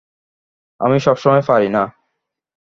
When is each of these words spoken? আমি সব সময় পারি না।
আমি 0.79 0.97
সব 0.99 1.17
সময় 1.17 1.43
পারি 1.47 1.69
না। 1.69 1.83